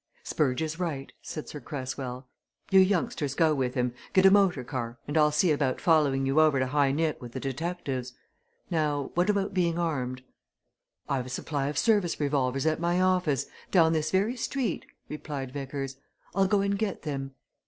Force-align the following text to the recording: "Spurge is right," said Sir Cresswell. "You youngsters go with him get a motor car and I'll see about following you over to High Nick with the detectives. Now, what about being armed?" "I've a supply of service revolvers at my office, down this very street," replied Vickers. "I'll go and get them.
"Spurge 0.23 0.63
is 0.63 0.79
right," 0.79 1.11
said 1.21 1.47
Sir 1.47 1.59
Cresswell. 1.59 2.27
"You 2.71 2.79
youngsters 2.79 3.35
go 3.35 3.53
with 3.53 3.75
him 3.75 3.93
get 4.13 4.25
a 4.25 4.31
motor 4.31 4.63
car 4.63 4.97
and 5.07 5.15
I'll 5.15 5.31
see 5.31 5.51
about 5.51 5.79
following 5.79 6.25
you 6.25 6.41
over 6.41 6.57
to 6.57 6.65
High 6.65 6.91
Nick 6.91 7.21
with 7.21 7.33
the 7.33 7.39
detectives. 7.39 8.13
Now, 8.71 9.11
what 9.13 9.29
about 9.29 9.53
being 9.53 9.77
armed?" 9.77 10.23
"I've 11.07 11.27
a 11.27 11.29
supply 11.29 11.67
of 11.67 11.77
service 11.77 12.19
revolvers 12.19 12.65
at 12.65 12.79
my 12.79 12.99
office, 12.99 13.45
down 13.69 13.93
this 13.93 14.09
very 14.09 14.35
street," 14.37 14.87
replied 15.07 15.51
Vickers. 15.51 15.97
"I'll 16.33 16.47
go 16.47 16.61
and 16.61 16.79
get 16.79 17.03
them. 17.03 17.35